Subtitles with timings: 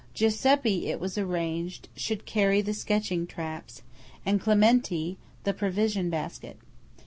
[0.15, 3.83] Giuseppe, it was arranged, should carry the sketching traps,
[4.25, 6.57] and Clementi the provision basket.